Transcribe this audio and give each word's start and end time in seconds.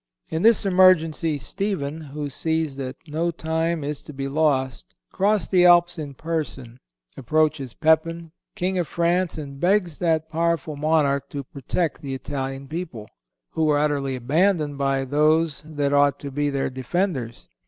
In 0.29 0.41
this 0.41 0.65
emergency 0.65 1.37
Stephen, 1.37 2.01
who 2.01 2.27
sees 2.27 2.75
that 2.77 2.95
no 3.05 3.29
time 3.29 3.83
is 3.83 4.01
to 4.01 4.11
be 4.13 4.27
lost, 4.27 4.95
crosses 5.11 5.49
the 5.49 5.67
Alps 5.67 5.99
in 5.99 6.15
person, 6.15 6.79
approaches 7.15 7.75
Pepin, 7.75 8.31
King 8.55 8.79
of 8.79 8.87
France, 8.87 9.37
and 9.37 9.59
begs 9.59 9.99
that 9.99 10.27
powerful 10.27 10.75
monarch 10.75 11.29
to 11.29 11.43
protect 11.43 12.01
the 12.01 12.15
Italian 12.15 12.67
people, 12.67 13.07
who 13.51 13.65
were 13.65 13.77
utterly 13.77 14.15
abandoned 14.15 14.79
by 14.79 15.05
those 15.05 15.61
that 15.67 15.93
ought 15.93 16.17
to 16.21 16.31
be 16.31 16.49
their 16.49 16.71
defenders. 16.71 17.47